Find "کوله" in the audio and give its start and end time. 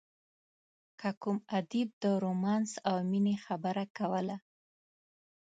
3.97-4.37